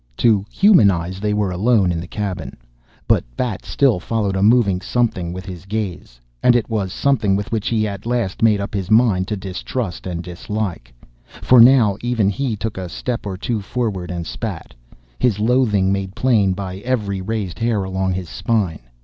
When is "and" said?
6.41-6.55, 10.07-10.23, 14.09-14.25